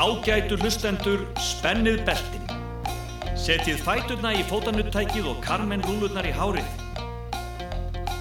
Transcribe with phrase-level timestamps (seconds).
[0.00, 2.46] Ágætu hlustendur, spennið beltin.
[3.36, 6.70] Setjið fæturna í fótanuttækið og karmen rúlurnar í hárið.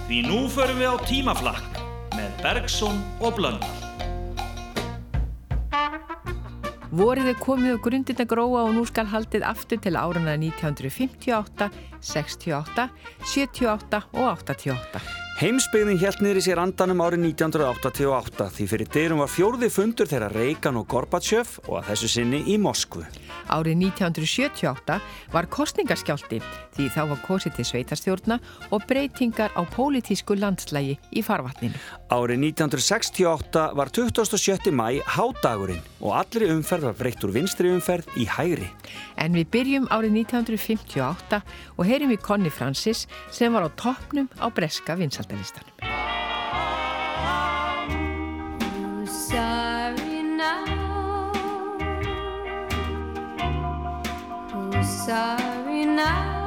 [0.10, 1.80] Því nú förum við á tímaflakk
[2.18, 3.72] með Bergson og Blöndal.
[7.00, 11.72] Vorið er komið og grundin að gróa og nú skal haldið aftur til áruna 1958,
[12.04, 12.90] 68,
[13.24, 15.29] 78 og 88.
[15.40, 20.28] Heimsbyggðin helt niður í sér andanum árið 1988 því fyrir dyrum var fjórði fundur þeirra
[20.34, 23.06] Reykján og Gorbachev og að þessu sinni í Moskvu.
[23.48, 24.98] Árið 1978
[25.32, 26.42] var kostningaskjálti
[26.76, 28.40] því þá var kosið til sveitarstjórna
[28.76, 31.80] og breytingar á pólitísku landslægi í farvatninu.
[32.12, 34.76] Árið 1968 var 27.
[34.76, 38.68] mæ hádagurinn og allri umferð var breytt úr vinstri umferð í hægri.
[39.16, 41.42] En við byrjum árið 1958
[41.80, 45.76] og heyrim við Conny Francis sem var á toppnum á breska vinsald listanum.
[55.10, 56.39] Sorry now.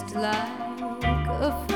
[0.00, 1.69] Just like a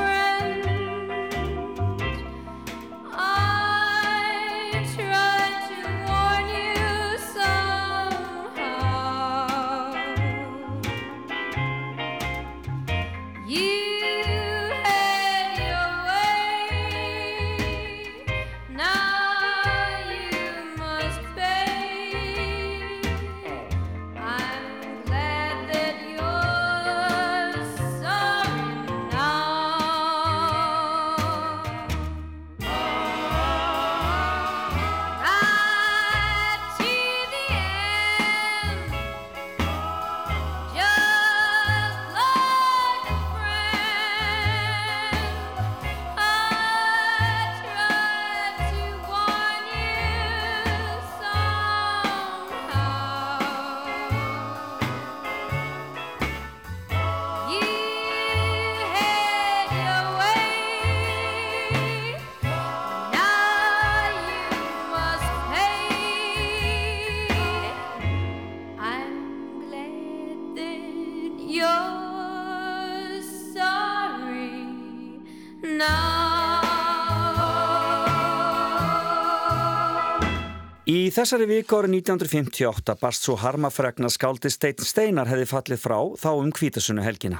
[81.15, 86.51] þessari viku árið 1958 barst svo harmafregna skáldi Steinn Steinar hefði fallið frá þá um
[86.55, 87.39] kvítasunnu helgina.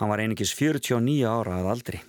[0.00, 2.00] Hann var einingis 49 ára að aldri.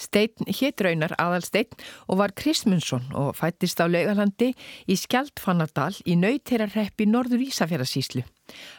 [0.00, 1.76] Steinn hétt raunar aðalsteinn
[2.08, 4.52] og var Kristmundsson og fættist á laugalandi
[4.88, 8.24] í Skjaldfannardal í nauterarreppi Norður Ísafjörðasíslu.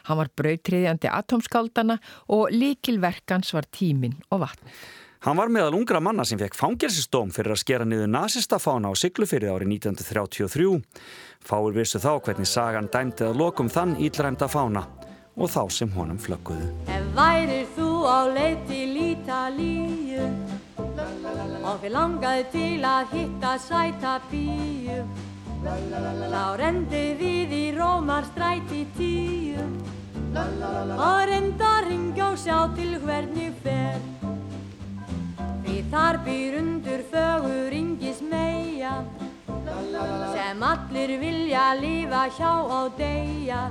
[0.08, 2.00] Hann var brautriðjandi atomskáldana
[2.34, 4.78] og likilverkans var tímin og vatn.
[5.26, 9.48] Hann var meðal ungra manna sem fekk fangelsistóm fyrir að skera niður nazistafána á Siglufyrði
[9.50, 10.68] árið 1933.
[11.42, 14.84] Fáir vissu þá hvernig sagan dæmdi að lokum þann ílræmda fána
[15.34, 16.68] og þá sem honum flögguðu.
[16.94, 20.28] Ef værir þú á leið til Ítalíu
[21.66, 25.00] og við langaði til að hitta sæta bíu
[26.30, 29.66] þá rendi við í Rómarstræti tíu
[30.94, 34.17] og reynda ringja og sjá til hvernig fer
[35.92, 39.02] þar býr undur fögur ringis meia
[40.32, 43.70] sem allir vilja lífa hjá og deyja.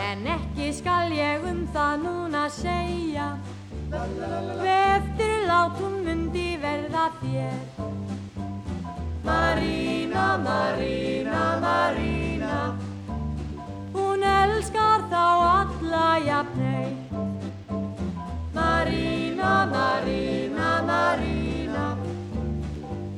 [0.00, 3.32] En ekki skal ég um það núna segja
[3.90, 7.56] Eftir látum mundi verða þér.
[9.26, 12.60] Marína, Marína, Marína
[13.94, 15.26] Hún elskar þá
[15.56, 17.05] alla jafnei
[18.76, 21.96] Marína, Marína, Marína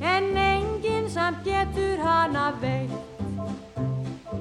[0.01, 2.93] En enginn samt getur hana veit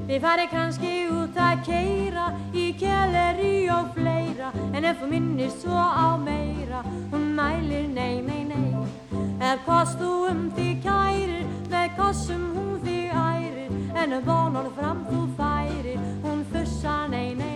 [0.09, 4.49] Þið farið kannski út að keira í kelleri og fleira.
[4.73, 6.81] En ef þú minnist svo á meira,
[7.13, 8.87] hún mælir nei, nei, nei.
[9.51, 13.77] Ef kost þú um því kærir, með kossum hún því ærir.
[14.01, 17.48] En ef vonar fram þú færir, hún fussa nei, nei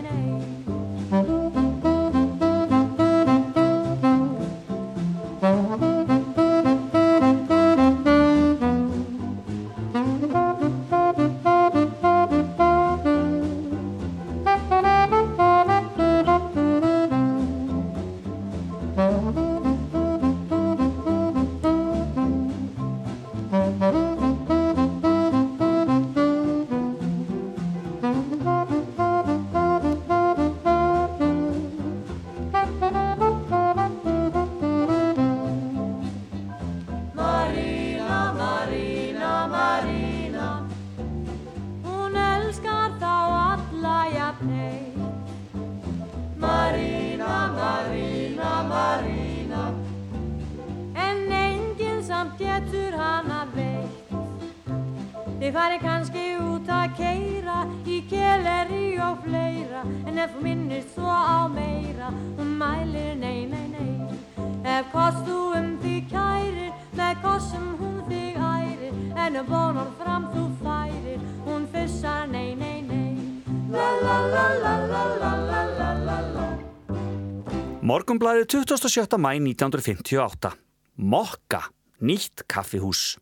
[78.43, 79.19] Morgumblæðið 27.
[79.23, 80.51] mæ 1958
[80.99, 81.61] Mokka,
[82.03, 83.15] nýtt kaffihús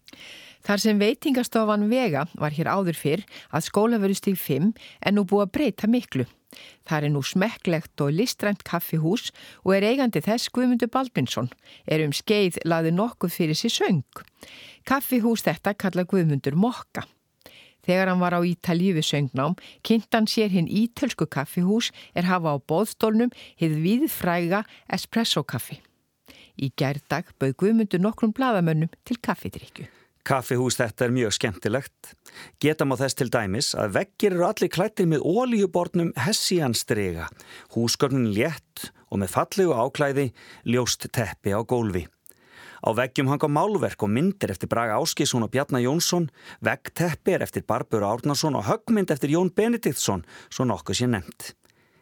[0.65, 5.27] Þar sem veitingastofan Vega var hér áður fyrr að skóla verið stíg 5 en nú
[5.29, 6.25] búið að breyta miklu.
[6.89, 9.29] Það er nú smekklegt og listrænt kaffihús
[9.61, 11.53] og er eigandi þess Guðmundur Baldvinsson,
[11.85, 14.25] er um skeið laði nokkuð fyrir sér söng.
[14.89, 17.05] Kaffihús þetta kalla Guðmundur Mokka.
[17.87, 19.57] Þegar hann var á Ítalíu við söngnám,
[19.87, 25.81] kynntan sér hinn ítölsku kaffihús er hafa á bóðstólnum hefð viðfræga espresso kaffi.
[26.61, 29.89] Í gerðdag bauð Guðmundur nokkrum bladamönnum til kaffidrykju.
[30.27, 32.13] Kaffihús þetta er mjög skemmtilegt.
[32.61, 37.31] Geta má þess til dæmis að veggir eru allir klættir með ólíubornum hessianstrega,
[37.73, 40.31] húsgörnun létt og með fallegu áklæði
[40.69, 42.05] ljóst teppi á gólfi.
[42.81, 46.31] Á veggjum hanga málverk og myndir eftir Braga Áskísson og Bjarnar Jónsson,
[46.65, 51.53] veggteppi er eftir Barbur Árnarsson og höggmynd eftir Jón Benediktsson, svo nokkuð sé nefnt.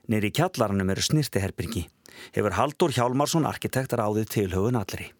[0.09, 1.85] Nýri í kjallaranum eru snirtiherbyrgi.
[2.33, 5.11] Hefur Haldur Hjálmarsson arkitektar áðið tilhauðun allri.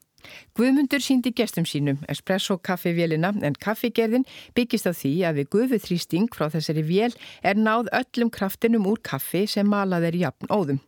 [0.57, 4.27] Guðmundur síndi gestum sínum espresso kaffivélina en kaffigerðin
[4.57, 9.47] byggist á því að við gufuþrýsting frá þessari vél er náð öllum kraftinum úr kaffi
[9.47, 10.83] sem malað er jafn óðum.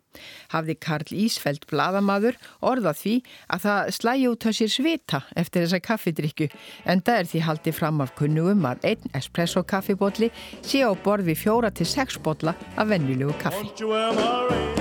[0.55, 3.15] Hafði Karl Ísfeld bladamadur orðað því
[3.55, 6.51] að það slægi út á sér svita eftir þessa kaffidrykju
[6.91, 11.31] en það er því haldið fram af kunnugum að einn espresso kaffibotli sé á borð
[11.31, 14.80] við fjóra til sex botla af vennilegu kaffi.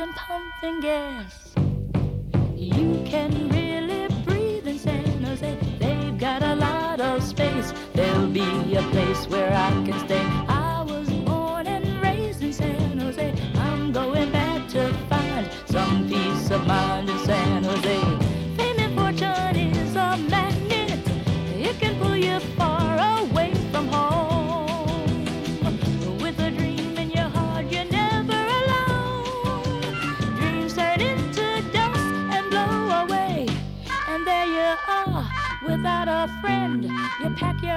[0.00, 1.52] And pumping gas.
[2.56, 5.58] You can really breathe in San Jose.
[5.78, 7.74] They've got a lot of space.
[7.92, 10.29] There'll be a place where I can stay.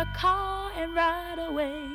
[0.05, 1.92] Car and ride away.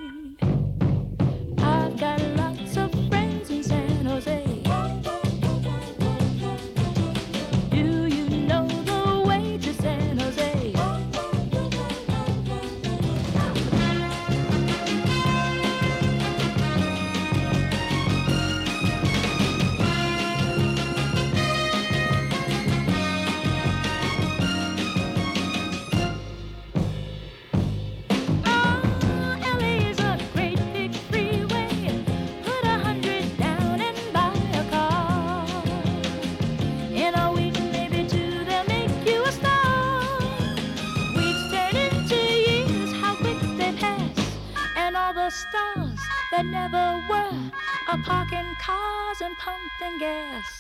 [48.02, 50.57] Parking cars and pumping gas.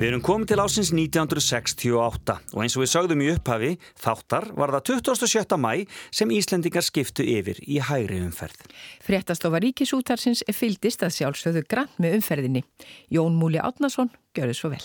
[0.00, 3.68] Við erum komið til ásins 1968 og eins og við sögðum í upphafi,
[4.00, 5.58] þáttar var það 27.
[5.60, 8.62] mæ sem Íslendingar skiptu yfir í hægri umferð.
[9.04, 12.64] Fréttastofa Ríkisútarsins fylgdist að sjálfsögðu grann með umferðinni.
[13.12, 14.80] Jón Múli Átnason gjörði svo vel.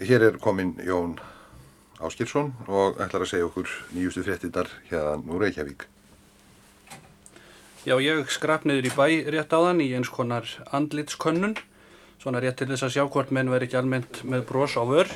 [0.00, 1.18] Hér er komin Jón
[2.00, 5.84] Áskilsson og ætlar að segja okkur nýjustu fréttinnar hérna úr Reykjavík.
[7.84, 9.06] Já, ég skrap niður í bæ
[9.36, 11.60] rétt áðan í eins konar andlitskönnun,
[12.20, 15.08] svona rétt til þess að sjá hvort menn veri ekki almennt með bros á vör.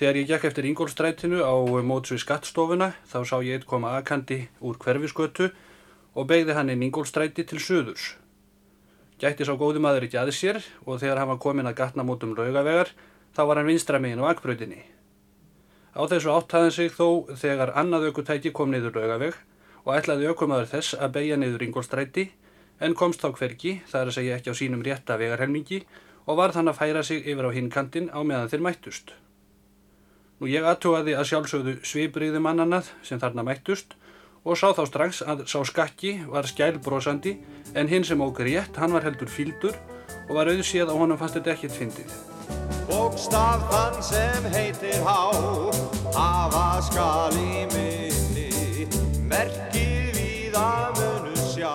[0.00, 4.46] Þegar ég gekk eftir Ingólstrætinu á móts við skattstofuna, þá sá ég eitt koma akandi
[4.64, 5.50] úr hverfiskötu
[6.16, 8.14] og beigði hann inn Ingólstræti til suðurs.
[9.20, 12.32] Gætti sá góði maður ekki aðeins sér og þegar hann var komin að gatna mótum
[12.34, 12.90] laugavegar,
[13.36, 14.80] þá var hann vinstra megin á akbrautinni.
[15.94, 19.36] Á þessu áttaðan sig þó þegar annað aukutæki kom niður laugaveg
[19.84, 22.32] og ætlaði aukumadur þess að beigja niður Ingólstræti
[22.80, 25.82] en komst þá hvergi, það er að segja ekki á sínum rétta vegarhelmingi
[26.26, 29.12] og var þann að færa sig yfir á hinn kantinn á meðan þeir mættust.
[30.40, 33.94] Nú ég aðtúaði að sjálfsögðu svipriði mannanað sem þarna mættust
[34.44, 37.38] og sá þá strax að sá skakki var skæl brosandi
[37.74, 39.78] en hinn sem ók rétt, hann var heldur fíldur
[40.28, 42.16] og var auðséð að honum fannst þetta ekkert fyndið.
[42.88, 45.20] Bókstaf þann sem heitir há
[46.14, 48.84] Hafa skal í minni
[49.30, 51.72] Merkið við að munu sjá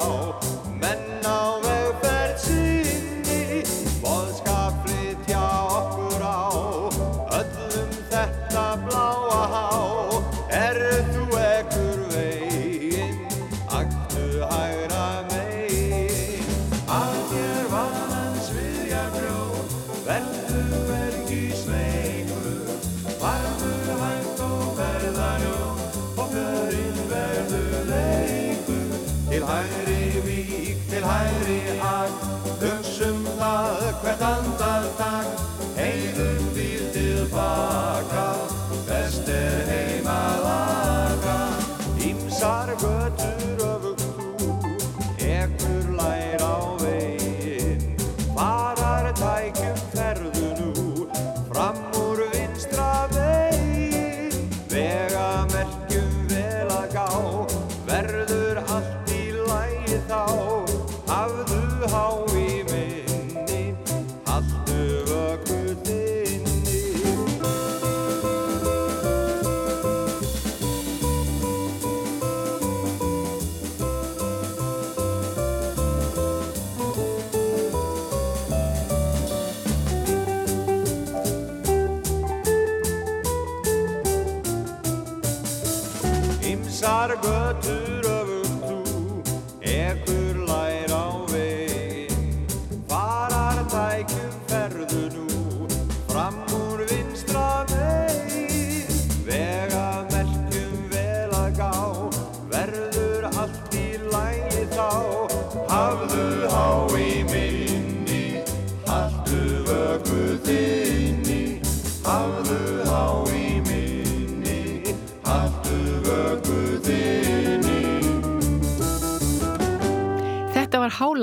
[42.79, 43.38] good.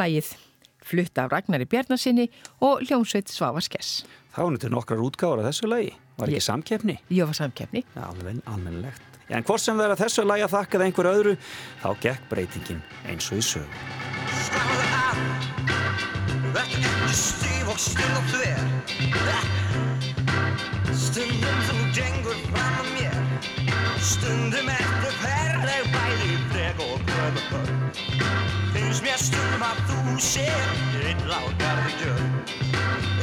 [0.07, 0.27] Þinni.
[0.27, 0.37] Þetta var hálægið.
[0.87, 2.29] flutt af Ragnari Bjarnasinni
[2.63, 4.05] og Ljómsveit Svava Skess.
[4.33, 5.93] Þá er þetta nokkrar útgáður af þessu lagi.
[6.17, 6.99] Var ekki Ég- samkeppni?
[7.11, 7.85] Ég var samkeppni.
[7.97, 9.03] Alveg almennilegt.
[9.29, 11.37] Já, en hvort sem það er að þessu lagi að þakka það einhver öðru,
[11.83, 13.67] þá gekk breytingin eins og í sögu.
[14.47, 15.17] Slappaðu af
[16.55, 18.63] Vertu ekki stíf og still og þver
[20.95, 23.17] Stundum þú gengur fram að mér
[24.01, 28.46] Stundum ertu ferleg bæði frek og kröfupör Finnst
[29.17, 30.73] mér stundum að þú sér
[31.09, 32.19] illa á garði gjör.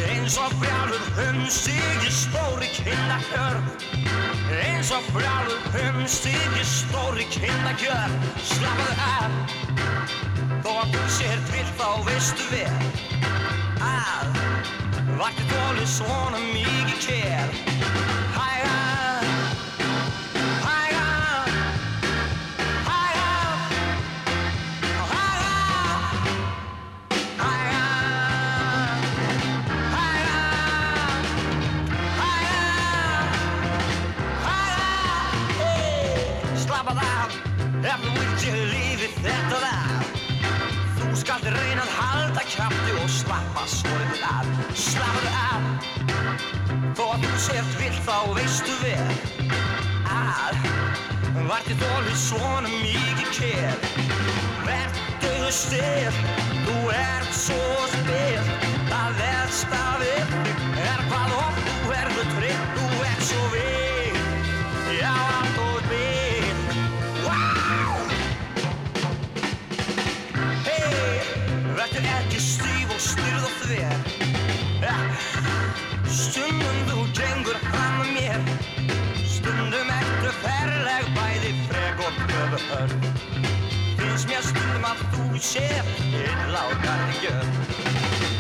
[0.10, 3.68] Eins og brjálur humstig í stóri kinnakjörn
[4.58, 9.38] Eins og brjálur humstig í stóri kinnakjörn Slappaðu af?
[10.66, 12.82] Þó að þú sér vill þá veistu vel
[13.86, 14.42] að
[15.22, 18.23] Vakti dóli svona mikið kér
[38.48, 40.10] ég lífi þetta af
[40.98, 44.50] Þú skalt reyna að halda kjafti og slappa svolítið af.
[44.80, 45.64] Slappaðu af.
[46.98, 49.12] Þó að þú sért vill þá veistu vel
[50.14, 50.68] að
[51.50, 53.88] Varti þólið svona mikið kér
[54.68, 56.22] Vertu styr,
[56.66, 58.54] þú ert svo styr
[58.90, 60.54] Það verðst af ykkur
[60.84, 62.66] er hvað oft þú verður trygg.
[62.78, 63.63] Þú ert svo vil,
[72.18, 73.98] ekki stíf og styrð og þver.
[76.14, 78.40] Stundum þú gengur fram að mér.
[79.44, 82.94] Stundum ertu ferleg bæði frek og kröfuhör
[83.98, 85.92] Finnst mér stundum að þú sér
[86.24, 88.33] illa á garði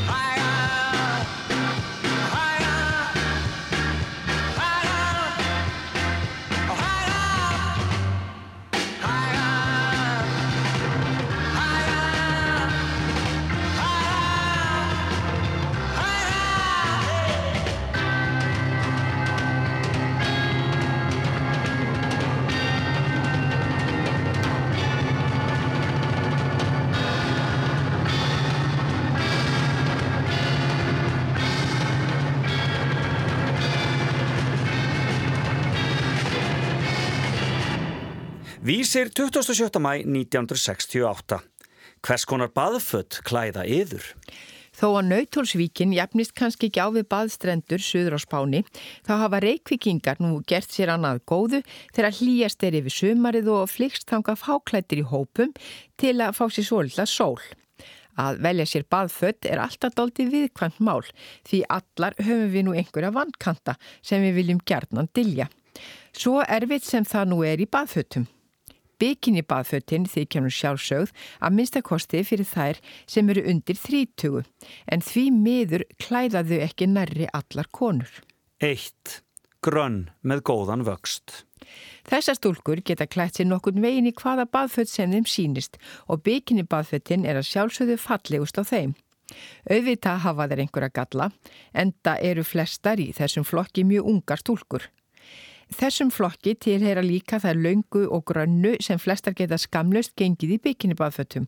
[38.94, 39.80] Vísir 27.
[39.82, 41.40] mæ 1968.
[42.06, 44.04] Hvers konar baðfött klæða yður?
[44.78, 48.60] Þó að Nautólsvíkin jafnist kannski ekki á við baðstrendur suður á Spáni,
[49.02, 51.64] þá hafa reykvikingar nú gert sér annað góðu
[51.96, 55.58] þegar hlýjast er yfir sumarið og flikst þanga fáklættir í hópum
[55.98, 57.42] til að fá sér svolítið sól.
[58.22, 61.02] Að velja sér baðfött er alltaf dálítið viðkvæmt mál
[61.50, 63.74] því allar höfum við nú einhverja vannkanta
[64.06, 65.50] sem við viljum gerðnan dilja.
[66.14, 68.30] Svo erfitt sem það nú er í baðföttum.
[69.04, 71.10] Bikini baðföttin þykja nú sjálfsögð
[71.44, 72.78] að minnstakosti fyrir þær
[73.10, 74.44] sem eru undir þrítugu
[74.88, 78.14] en því miður klæðaðu ekki nærri allar konur.
[78.64, 79.18] 1.
[79.64, 81.44] Grönn með góðan vöxt.
[82.08, 85.76] Þessar stúlkur geta klætt sér nokkurn veginn í hvaða baðfött sem þeim sínist
[86.08, 88.96] og bikini baðföttin er að sjálfsögðu fallegust á þeim.
[89.68, 91.32] Auðvitað hafa þeir einhverja galla,
[91.76, 94.88] enda eru flestar í þessum flokki mjög ungar stúlkur.
[95.74, 100.98] Þessum flokki tilheyra líka þær laungu og grönnu sem flestar geta skamlaust gengið í bikini
[101.00, 101.48] baðföttum.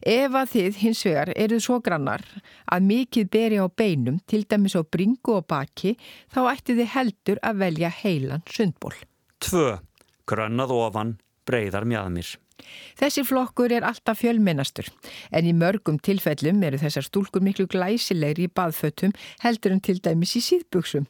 [0.00, 2.24] Ef að þið hins vegar eruð svo grannar
[2.72, 5.96] að mikið beri á beinum, til dæmis á bringu og baki,
[6.32, 8.94] þá ætti þið heldur að velja heilan sundból.
[9.44, 9.66] 2.
[10.30, 12.32] Grönnað ofan, breyðar mjadmir.
[12.96, 14.88] Þessi flokkur er alltaf fjölmennastur,
[15.32, 20.36] en í mörgum tilfellum eru þessar stúlkur miklu glæsilegri í baðfötum heldur en til dæmis
[20.36, 21.08] í síðbuksum.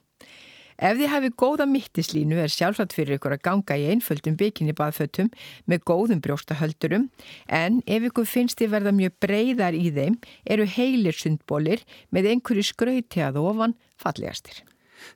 [0.80, 5.28] Ef þið hafi góða mittislínu er sjálfsagt fyrir ykkur að ganga í einföldum bikini baðfötum
[5.68, 7.10] með góðum brjóstahöldurum
[7.52, 10.16] en ef ykkur finnst þið verða mjög breyðar í þeim
[10.48, 14.62] eru heilir sundbólir með einhverju skrauti að ofan fallegastir.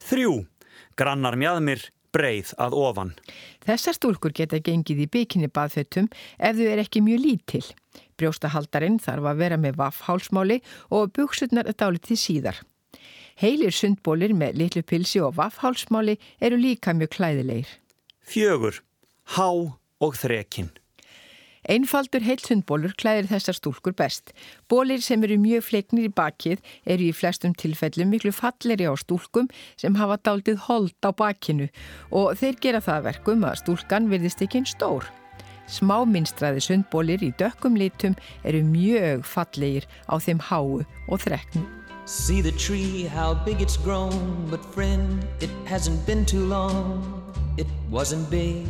[0.04, 0.44] 3.
[1.00, 3.14] Grannar mjadmir, breyð að ofan.
[3.64, 7.64] Þessar stúlkur geta gengið í bikini baðfötum ef þau er ekki mjög lítil.
[8.20, 10.60] Brjóstahaldarinn þarf að vera með vaffhálsmáli
[10.92, 12.60] og buksutnar dálitið síðar.
[13.40, 17.68] Heilir sundbólir með litlu pilsi og vaffhálsmáli eru líka mjög klæðilegir.
[18.30, 18.80] 4.
[19.34, 19.48] Há
[20.04, 20.70] og þrekin.
[21.64, 24.34] Einfaldur heilsundbólur klæðir þessar stúlkur best.
[24.68, 29.48] Bólir sem eru mjög fleiknir í bakið eru í flestum tilfellum miklu falleri á stúlkum
[29.80, 31.70] sem hafa daldið hold á bakinu
[32.12, 35.08] og þeir gera það að verkum að stúlkan virðist ekki einn stór.
[35.72, 41.64] Smáminstraði sundbólir í dökkum litum eru mjög fallegir á þeim háu og þreknu.
[42.06, 44.46] See the tree, how big it's grown.
[44.50, 47.22] But friend, it hasn't been too long.
[47.56, 48.68] It wasn't big.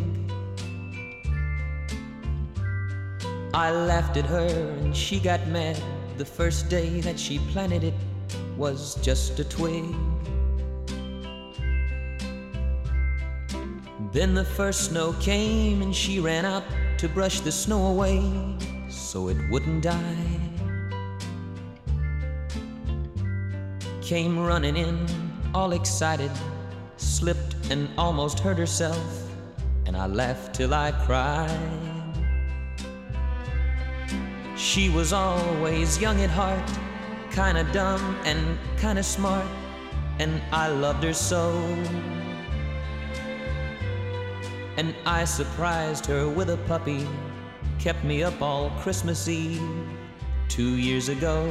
[3.52, 4.46] I laughed at her
[4.82, 5.80] and she got mad.
[6.16, 7.94] The first day that she planted it
[8.56, 9.84] was just a twig.
[14.12, 16.62] Then the first snow came and she ran out
[16.98, 18.22] to brush the snow away
[18.88, 20.43] so it wouldn't die.
[24.04, 25.06] Came running in,
[25.54, 26.30] all excited,
[26.98, 29.30] slipped and almost hurt herself,
[29.86, 31.48] and I laughed till I cried.
[34.58, 36.70] She was always young at heart,
[37.32, 39.46] kinda dumb and kinda smart,
[40.18, 41.50] and I loved her so.
[44.76, 47.08] And I surprised her with a puppy,
[47.78, 49.62] kept me up all Christmas Eve
[50.50, 51.50] two years ago.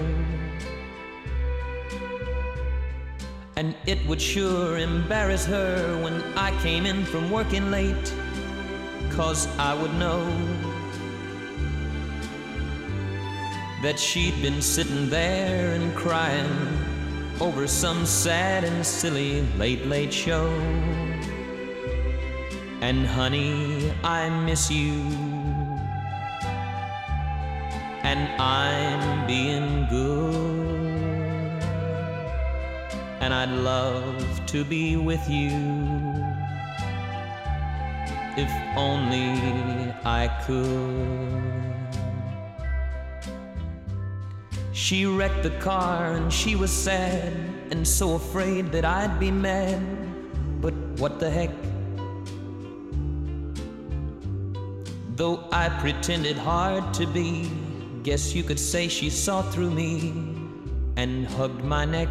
[3.55, 8.13] And it would sure embarrass her when I came in from working late,
[9.11, 10.25] cause I would know
[13.83, 16.49] that she'd been sitting there and crying
[17.41, 20.47] over some sad and silly late, late show.
[22.81, 24.93] And honey, I miss you.
[28.03, 30.22] And I'm being good.
[33.23, 35.51] And I'd love to be with you.
[38.35, 41.63] If only I could.
[44.73, 47.31] She wrecked the car and she was sad
[47.71, 49.81] and so afraid that I'd be mad.
[50.59, 51.51] But what the heck?
[55.15, 57.49] Though I pretended hard to be,
[58.03, 60.11] guess you could say she saw through me
[60.97, 62.09] and hugged my neck.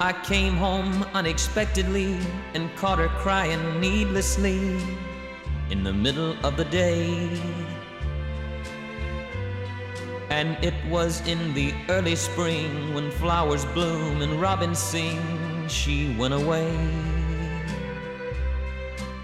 [0.00, 2.16] I came home unexpectedly
[2.54, 4.78] and caught her crying needlessly
[5.70, 7.28] in the middle of the day.
[10.30, 15.18] And it was in the early spring when flowers bloom and robins sing,
[15.66, 16.70] she went away.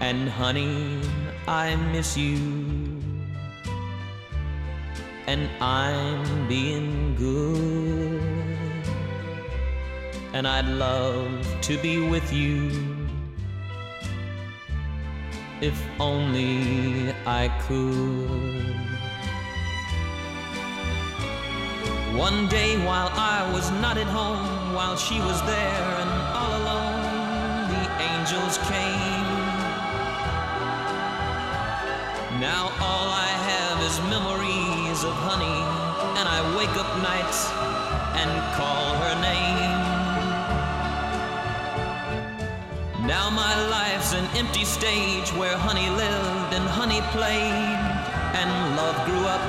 [0.01, 0.99] And honey,
[1.47, 2.35] I miss you.
[5.25, 7.84] And I'm being good.
[10.35, 12.69] And I'd love to be with you.
[15.61, 18.75] If only I could.
[22.19, 27.71] One day while I was not at home, while she was there and all alone,
[27.71, 29.31] the angels came.
[32.43, 35.59] Now all I have is memories of honey,
[36.19, 37.39] and I wake up nights
[38.19, 39.64] and call her name.
[43.07, 47.77] Now my life's an empty stage where honey lived and honey played,
[48.33, 49.41] and love grew up.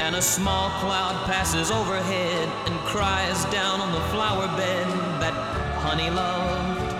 [0.00, 4.88] And a small cloud passes overhead and cries down on the flower bed
[5.20, 5.32] that
[5.78, 6.92] honey loved.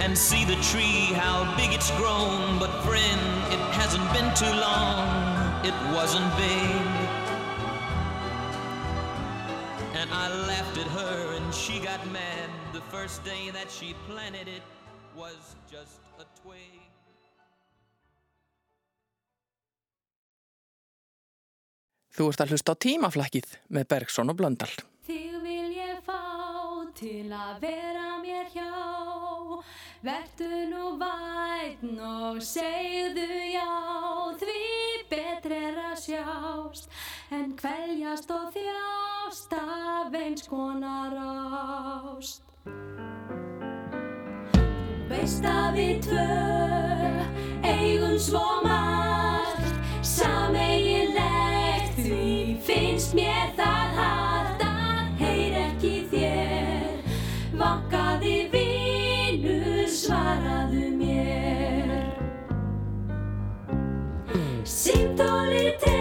[0.00, 2.58] And see the tree, how big it's grown.
[2.58, 6.95] But friend, it hasn't been too long, it wasn't big.
[11.66, 12.48] She got mad.
[12.72, 14.62] The first day that she planted it
[15.16, 16.80] was just a twig.
[22.16, 24.70] Þú ert að hlusta á tímaflækið með Bergson og Blöndal.
[25.04, 26.22] Þig vil ég fá
[26.96, 28.70] til að vera mér hjá
[30.06, 33.68] Vertu nú vætn og segðu já
[34.40, 34.62] Því
[35.10, 36.88] betri er að sjást
[37.30, 42.42] en kveljast og þjást af eins konar ást.
[45.10, 46.26] Veist að við tvö
[47.66, 49.74] eigum svo margt
[50.06, 57.02] Sameiginlegt því finnst mér það hart að heyr ekki þér.
[57.58, 62.08] Vankaði vinur svaraðu mér.
[64.66, 65.95] Símtóli tek,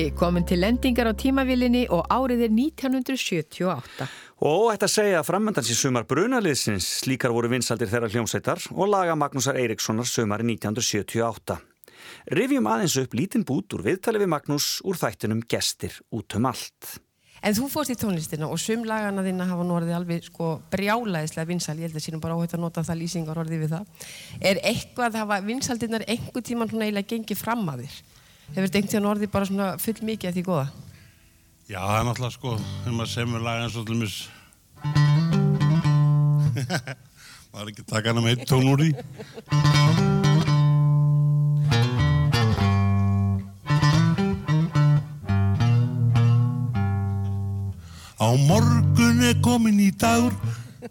[0.00, 4.06] Við komum til lendingar á tímavilinni og árið er 1978.
[4.48, 9.18] Og að segja að framöndans í sumar brunaliðsins slíkar voru vinsaldir þeirra hljómsveitar og laga
[9.20, 11.58] Magnúsar Eiríkssonar sumari 1978.
[12.32, 16.94] Rifjum aðeins upp lítinn bút úr viðtali við Magnús úr þættinum Gestir út um allt.
[17.44, 21.50] En þú fórst í tónlistina og sum lagana þína hafa nú orðið alveg sko brjálæðislega
[21.50, 24.08] vinsal, ég held að sínum bara áhægt að nota það lýsingar orðið við það.
[24.40, 28.00] Er eitthvað, hafa vinsaldinnar einhver tíman svona eiginlega gengið fram að þér?
[28.50, 30.66] Hefur þetta einhvern tíman orðið bara svona full mikið að því góða?
[31.70, 34.16] Já, það er náttúrulega sko, þegar maður semur lag eins og til mis
[37.52, 38.90] maður ekki taka hana með eitt tón úr því.
[48.18, 50.34] Á morgun er komin í dagur.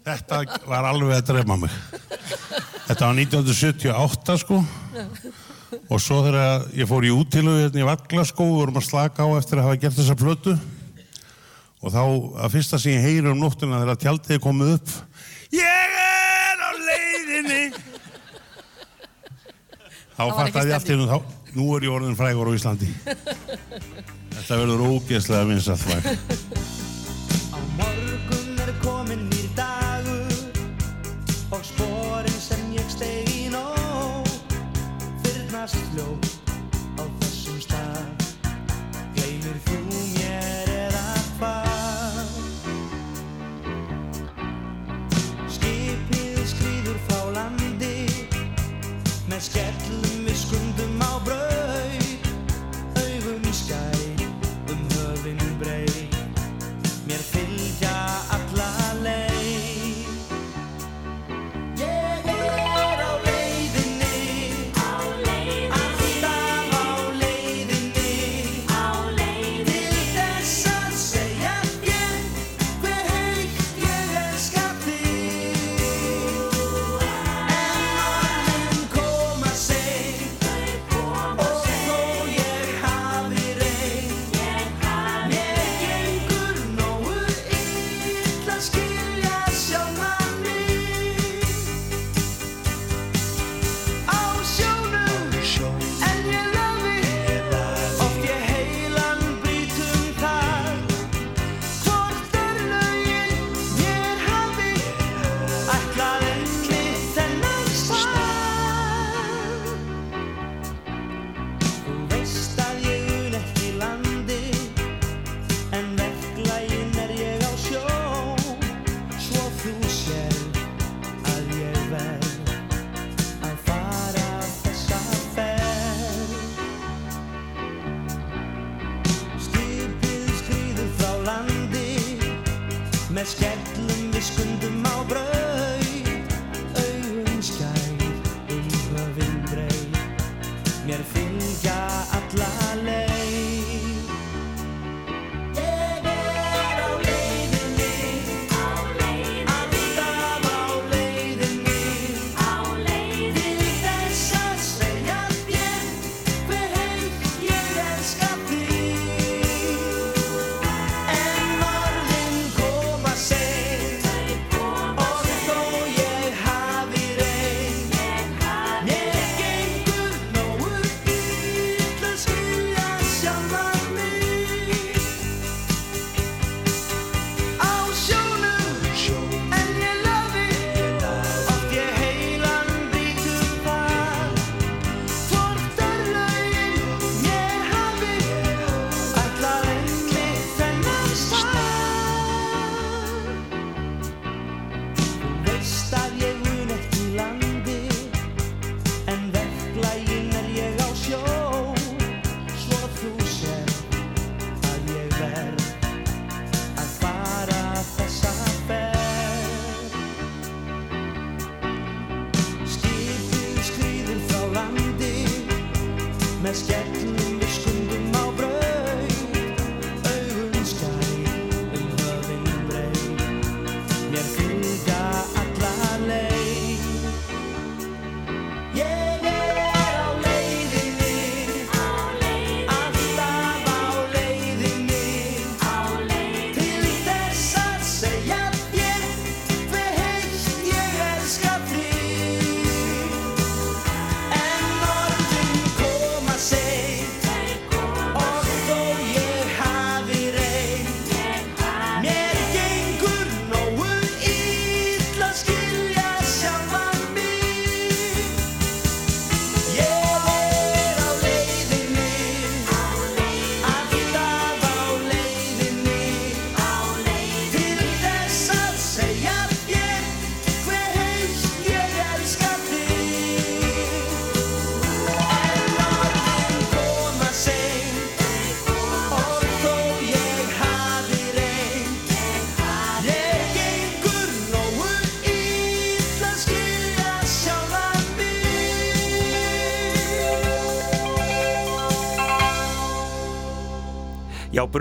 [0.00, 1.72] Þetta var alveg að drefma mig.
[2.88, 4.64] Þetta var 1978 sko
[5.78, 9.28] og svo þegar ég fór í útilögu hérna í Vaglaskó og vorum að slaka á
[9.38, 10.56] eftir að hafa gert þessa plötu.
[11.80, 12.02] Og þá
[12.44, 14.96] að fyrsta sem ég heyri um nóttina þegar tjaldið komið upp
[15.50, 17.62] Ég er á leiðinni.
[20.16, 21.18] Þá fattaði ég allt einu þá
[21.56, 22.90] nú er ég orðin frægur á Íslandi.
[24.36, 26.78] Þetta verður ógeðslega vinsað fræg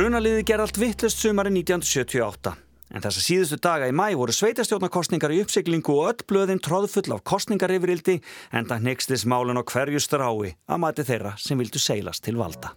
[0.10, 2.56] Brunaliði ger allt vittlust sumari 1978.
[2.98, 7.14] En þess að síðustu daga í mæ voru sveitastjórnarkostningar í uppsiklingu og öll blöðin tróðfull
[7.14, 8.16] af kostningarifrildi
[8.58, 12.72] en það nextis málun á hverju strái að mati þeirra sem vildu seilast til valda.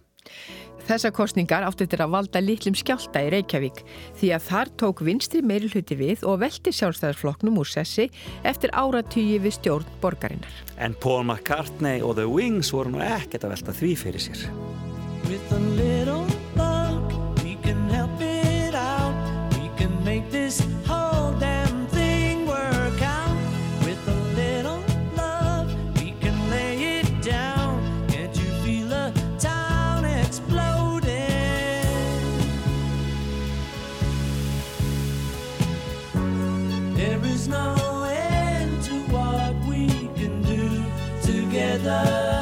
[0.85, 3.81] Þessar kostningar átti til að valda litlum skjálta í Reykjavík
[4.21, 8.11] því að þar tók vinstri meirulhuti við og velti sjálfstæðarfloknum úr sessi
[8.45, 10.53] eftir áratygi við stjórn borgarinnar.
[10.77, 14.45] En Paul McCartney og The Wings voru nú ekkert að velta því fyrir sér.
[41.83, 42.32] love.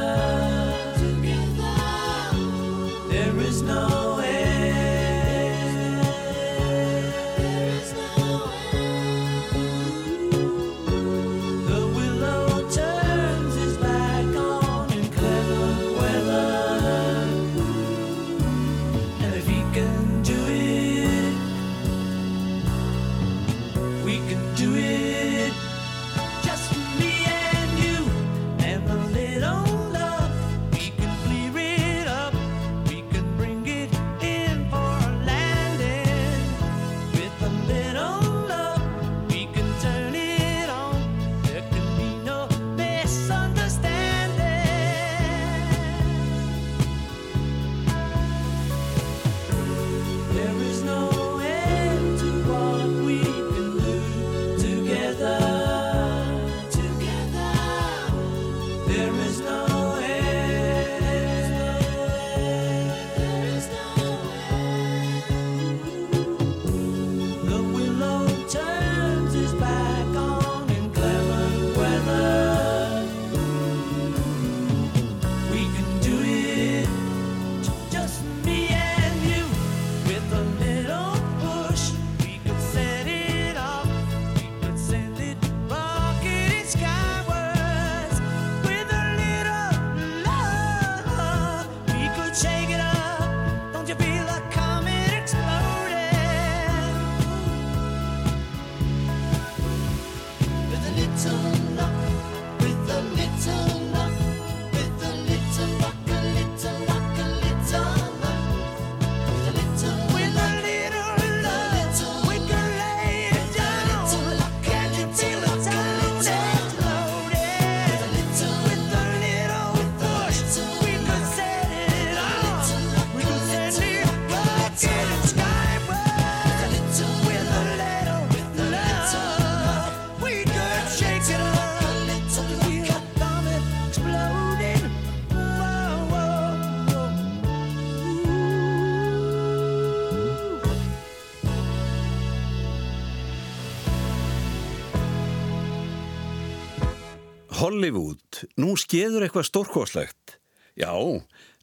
[148.91, 150.33] Skeður eitthvað stórkoslegt?
[150.75, 150.91] Já,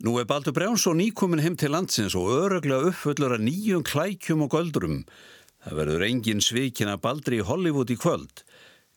[0.00, 4.56] nú er Baldur Brjánsson íkomin heim til landsins og öruglega uppföllur að nýjum klækjum og
[4.56, 4.96] göldurum.
[5.60, 8.46] Það verður engin svikin að Baldri í Hollywood í kvöld.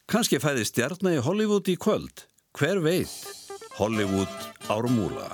[0.08, 2.24] Kanski fæði stjarnar í Hollywood í kvöld.
[2.56, 3.20] Hver veit?
[3.76, 5.34] Hollywood ármúla.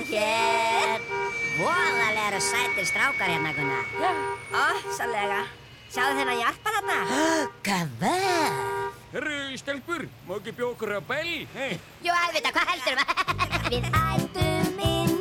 [0.00, 1.00] hann hér.
[1.58, 3.84] Voðalega eru sætir strákar hérna, Gunnar.
[4.00, 4.10] Já.
[4.52, 5.44] Ósalega.
[5.90, 6.98] Sjáðu þennan hjarpar þarna?
[7.66, 8.52] Gafar!
[9.10, 11.40] Herru, stelpur, má ekki bjókur að bæli?
[11.54, 11.80] Hey.
[12.04, 13.16] Jú, alveg þetta, hvað heldur maður?
[13.72, 15.19] Við ættum inn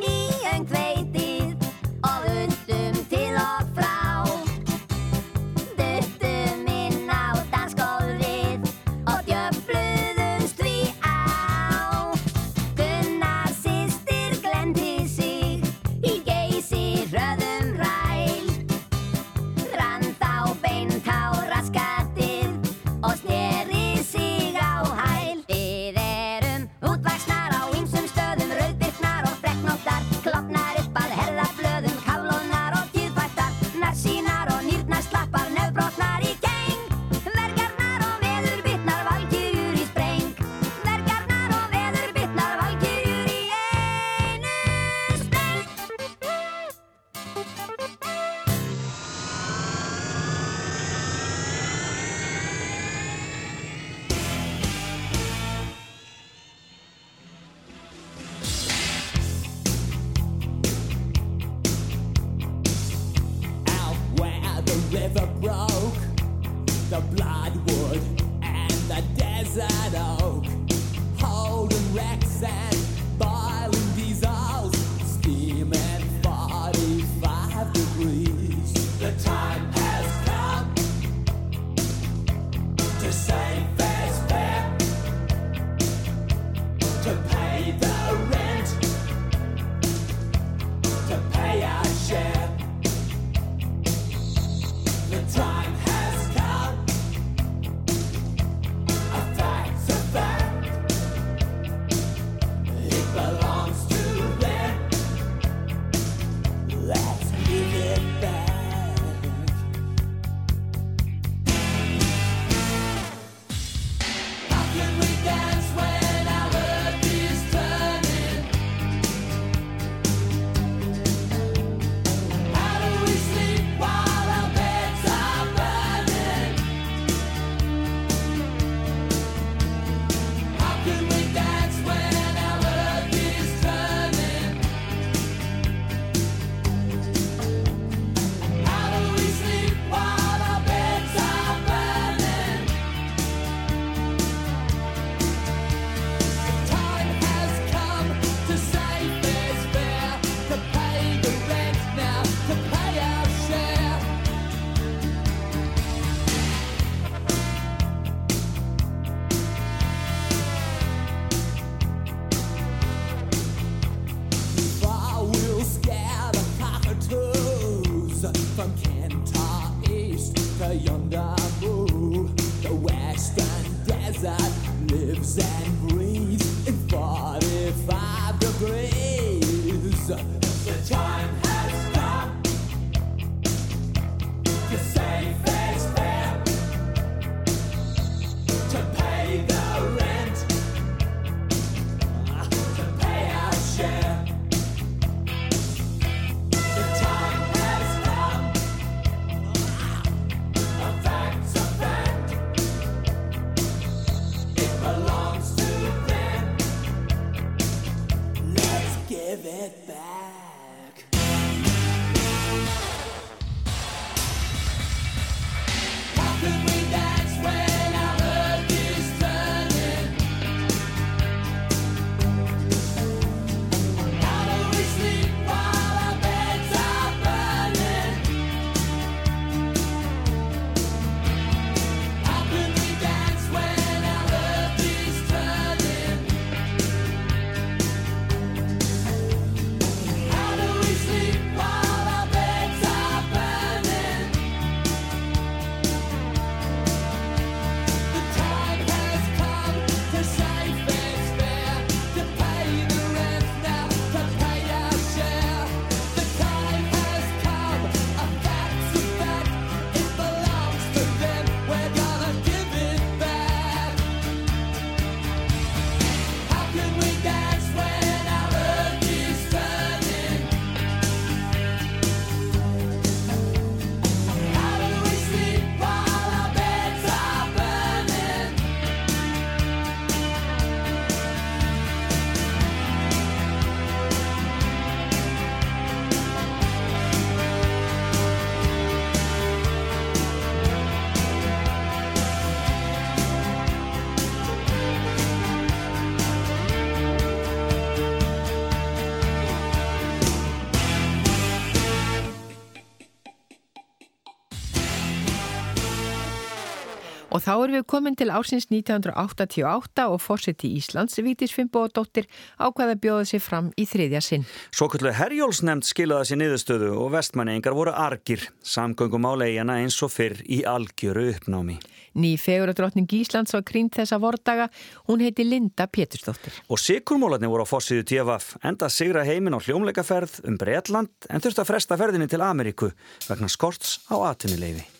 [307.49, 312.27] Þá erum við komin til ársins 1988 og fórseti Íslands Vítisfinnbóðdóttir
[312.61, 314.43] ákvaða bjóða sér fram í þriðja sinn.
[314.69, 320.43] Svokullu Herjólsnæmt skilaða sér niðurstöðu og vestmanningar voru argir, samgöngum á leiðjana eins og fyrr
[320.45, 321.79] í algjöru uppnámi.
[322.21, 324.69] Ný feguradrottning Íslands var krínt þessa vordaga,
[325.09, 326.53] hún heiti Linda Pétursdóttir.
[326.69, 331.65] Og sikurmólarni voru á fórsíðu TFF, enda sigra heimin á hljómleikaferð um Breitland en þurfti
[331.65, 332.93] að fresta ferðinni til Ameríku
[333.25, 334.98] vegna skorts á atvinnileifi.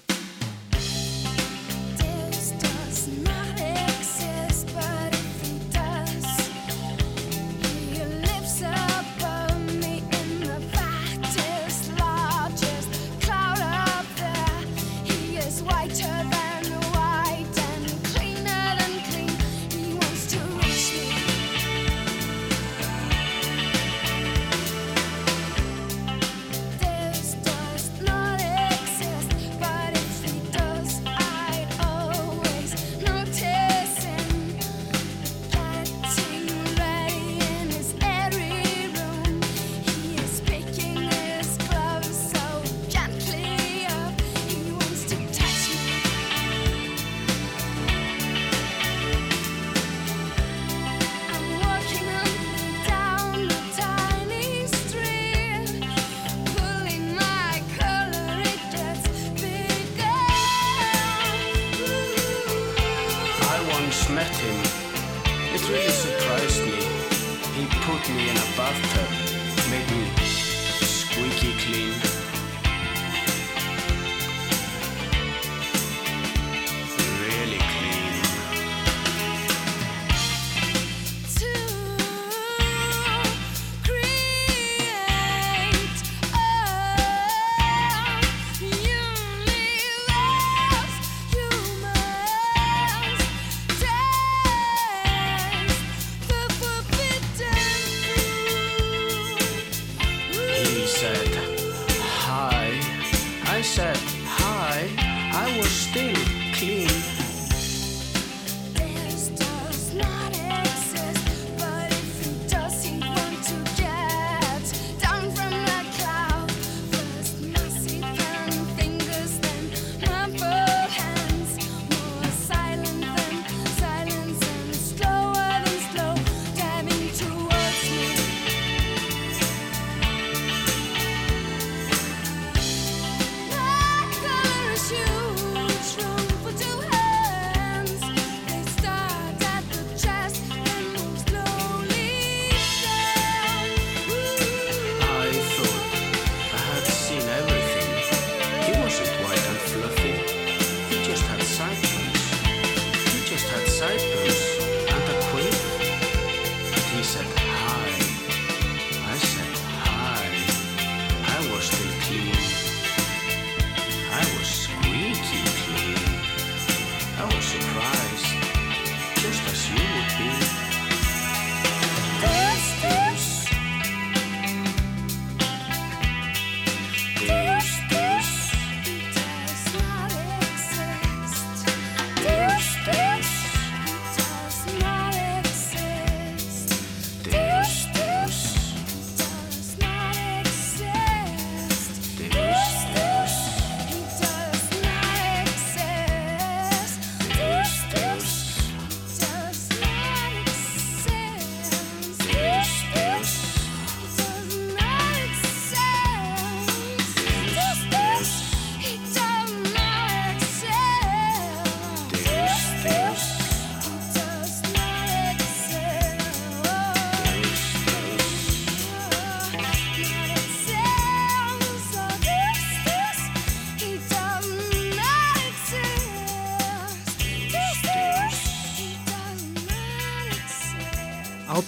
[105.92, 106.29] Still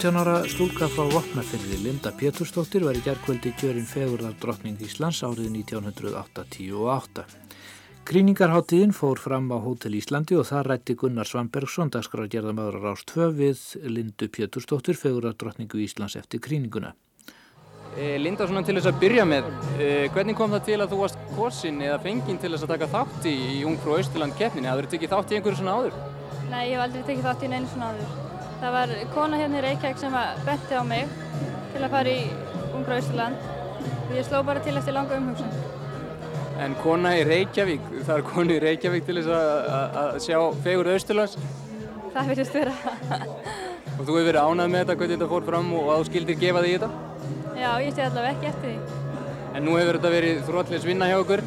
[0.02, 7.26] Átjánara stúlka frá Vopnafyrði, Linda Pétursdóttir, var í gerðkvöldi kjörin fegurðar drottning Íslands árið 1988.
[8.10, 13.28] Gríningarháttíðin fór fram á Hótel Íslandi og þar rætti Gunnar Svambergsson, dagskráðgerðamaður á Rást 2
[13.38, 13.62] við
[13.94, 16.96] Lindu Pétursdóttir, fegurðar drottningu Íslands eftir kríninguna.
[17.94, 21.04] E, Linda, svona til þess að byrja með, e, hvernig kom það til að þú
[21.04, 23.38] varst kosin eða fenginn til þess að taka þátt í,
[23.70, 24.74] Ungfrú Austurland keppninni?
[24.74, 26.04] Hafður þú tekið þátt í einhverju svona áður?
[26.50, 28.31] Nei, ég hef aldrei tekið þátt í neinu svona áður.
[28.62, 31.14] Það var kona hérna í Reykjavík sem að benti á mig
[31.74, 32.26] til að fara í
[32.78, 33.48] Ungra Ísland
[34.06, 35.54] og ég sló bara til eftir langa umhugsun.
[36.62, 41.38] En kona í Reykjavík, það er konu í Reykjavík til þess að, sjá fegur Austurlands
[42.12, 42.74] Það virðist vera.
[43.96, 46.40] og þú hefur verið ánað með þetta, hvernig þetta fór fram og að þú skildir
[46.42, 46.90] gefa því þetta.
[47.62, 49.00] Já, ég sé allavega ekki eftir því.
[49.56, 51.44] En nú hefur þetta verið þrótlis vinna hjá okkur,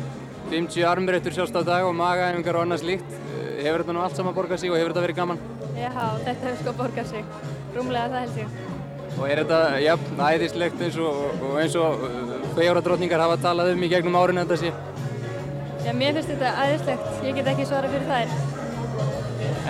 [0.50, 3.12] 50 armréttur sjást á dag og magaæfingar og annað slíkt.
[3.12, 5.44] Eh, Hefur þetta nú allt saman borgað sig og hefur þetta verið gaman?
[5.74, 7.36] Já, þetta hefur sko borgað sig.
[7.74, 8.58] Rúmlega það held ég.
[9.14, 12.02] Og er þetta, já, æðislegt eins og, og eins og
[12.56, 14.72] fegurðardrottningar hafa talað um í gegnum árinu þetta sé?
[15.84, 17.08] Já, mér finnst þetta aðeinslegt.
[17.26, 18.36] Ég get ekki svara fyrir þær.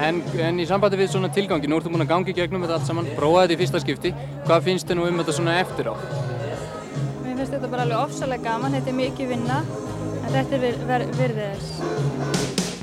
[0.05, 2.89] En, en í sambandi við svona tilgangi, nú ertu búin að gangi gegnum þetta allt
[2.89, 4.15] saman, prófa þetta í fyrsta skipti.
[4.45, 5.95] Hvað finnst þið nú um þetta svona eftir á?
[7.25, 8.77] Mér finnst þetta bara alveg ofsalega gaman.
[8.79, 9.63] Þetta er mikið vinna,
[10.21, 12.74] en þetta er vir, ver, virðið þess.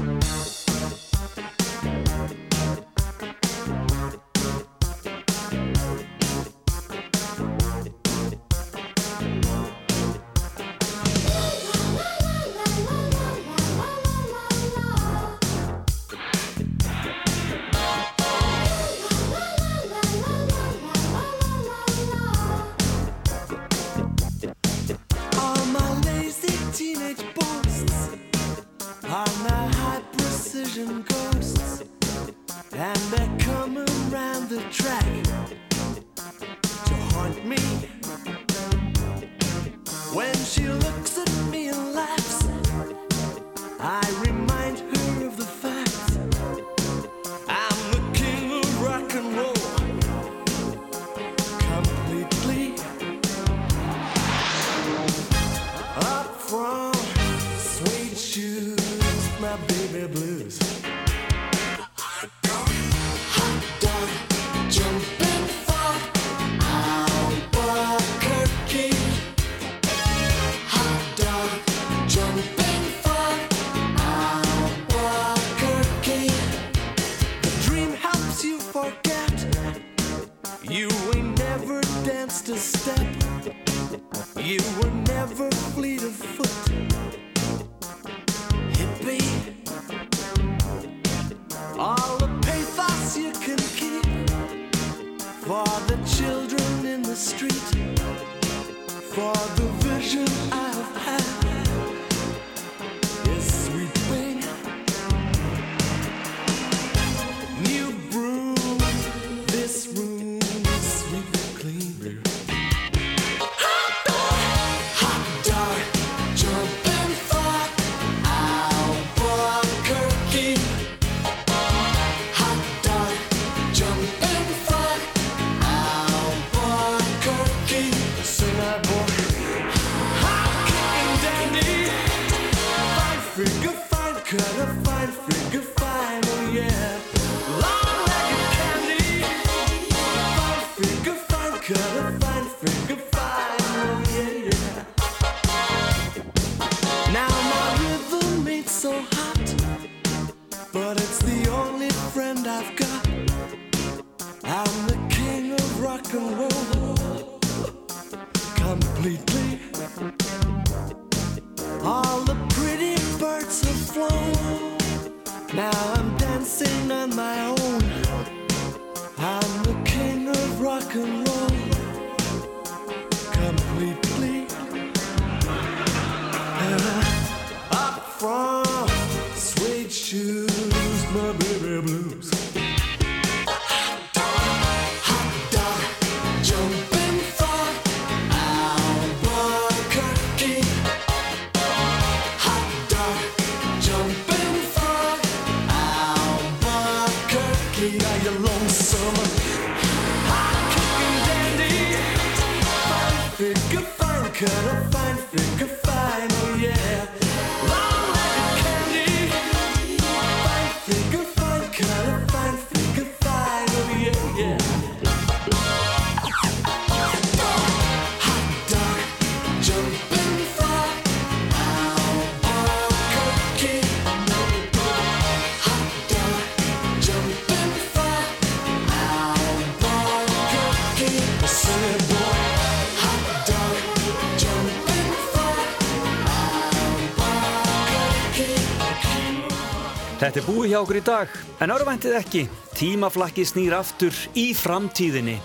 [240.51, 241.35] búið hjá okkur í dag.
[241.63, 242.45] En örvæntið ekki,
[242.75, 245.37] tímaflakki snýr aftur í framtíðinni.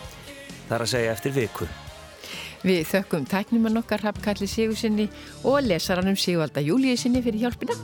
[0.67, 1.69] Það er að segja eftir viku.
[2.67, 5.07] Við þökkum tæknumann okkar Hapkalli Sigursinni
[5.47, 7.77] og lesaranum Sigvalda Júliusinni fyrir hjálpina.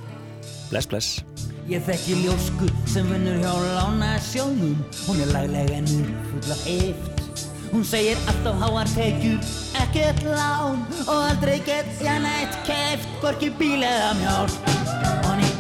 [0.73, 1.23] Bless, bless.
[1.71, 4.75] Ég þekki ljósku sem vinnur hjá lána sjónum.
[5.07, 7.23] Hún er lagleg ennur fulla eft.
[7.73, 9.39] Hún segir allt á háartekjur,
[9.81, 15.52] ekkert lán og aldrei gett sér nætt keft, gorki bíl eða mjálp.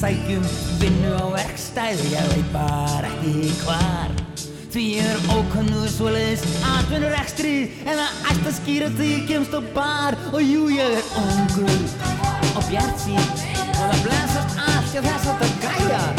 [0.00, 0.44] sækjum
[0.80, 2.85] vinnu á verkstæði ég veit bara
[3.34, 4.14] því hvar?
[4.74, 7.54] Því ég er ókannuð svo leiðis atvinnur ekstri
[7.86, 10.18] En það ætti að skýra því ég kemst á bar.
[10.32, 11.80] Og jú ég er óngur
[12.56, 13.20] og bjart sín
[13.76, 16.15] Og það blensast allt hjá þess að það gæjar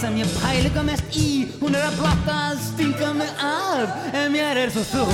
[0.00, 1.30] sem ég pæl eitthvað mest í.
[1.60, 3.98] Hún er að blotta að stinga mig af.
[4.16, 5.04] En mér er svo þú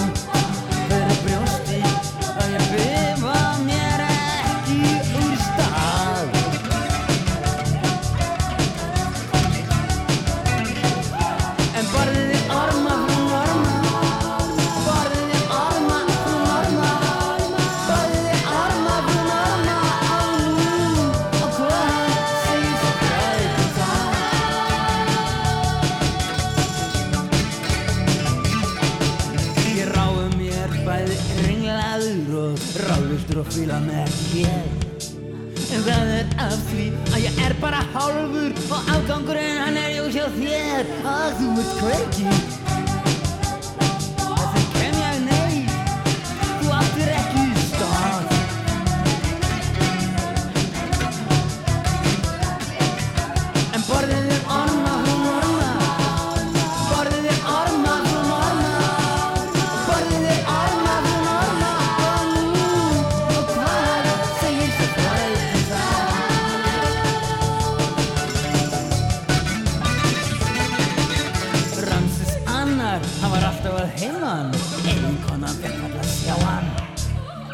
[73.21, 74.53] hann var alltaf að heiman
[74.87, 76.69] Einkonan fekk alltaf að sjá hann.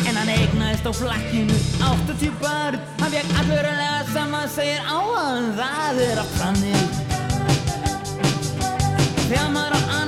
[0.03, 1.57] En hann eignaðist á flakkinu
[1.89, 2.79] 80 börn.
[3.01, 5.47] Hann fekk allverulega sem að segir á hann.
[5.59, 6.85] Það er að þannig.
[9.29, 10.02] Þegar maður á annan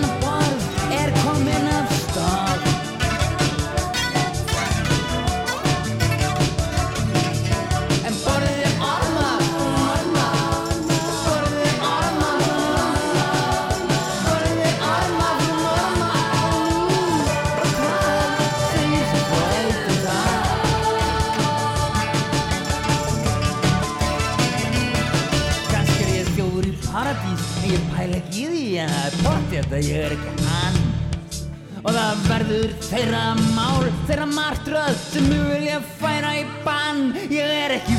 [29.75, 30.77] er pottið að ég er ekki hann.
[31.85, 33.25] Og það verður þeirra
[33.57, 37.13] mál þeirra martröð sem mjög vilja færa í bann.
[37.31, 37.99] Ég er ekki